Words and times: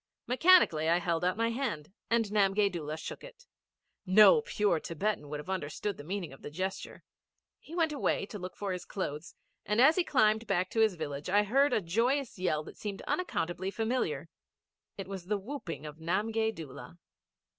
Mechanically 0.25 0.89
I 0.89 0.97
held 0.97 1.23
out 1.23 1.37
my 1.37 1.51
hand 1.51 1.91
and 2.09 2.25
Namgay 2.31 2.71
Doola 2.71 2.97
shook 2.97 3.23
it. 3.23 3.45
No 4.03 4.41
pure 4.41 4.79
Thibetan 4.79 5.29
would 5.29 5.39
have 5.39 5.47
understood 5.47 5.97
the 5.97 6.03
meaning 6.03 6.33
of 6.33 6.41
the 6.41 6.49
gesture. 6.49 7.03
He 7.59 7.75
went 7.75 7.91
away 7.93 8.25
to 8.25 8.39
look 8.39 8.55
for 8.55 8.71
his 8.71 8.83
clothes, 8.83 9.35
and 9.63 9.79
as 9.79 9.97
he 9.97 10.03
climbed 10.03 10.47
back 10.47 10.71
to 10.71 10.79
his 10.79 10.95
village, 10.95 11.29
I 11.29 11.43
heard 11.43 11.71
a 11.71 11.81
joyous 11.81 12.39
yell 12.39 12.63
that 12.63 12.77
seemed 12.77 13.03
unaccountably 13.03 13.69
familiar. 13.69 14.27
It 14.97 15.07
was 15.07 15.27
the 15.27 15.37
whooping 15.37 15.85
of 15.85 15.97
Namgay 15.99 16.51
Doola. 16.55 16.97